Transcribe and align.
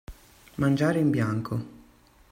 Mangiare 0.55 0.97
in 0.97 1.11
bianco. 1.11 1.65